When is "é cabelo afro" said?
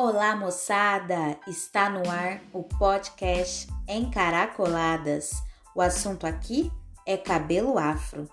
7.04-8.28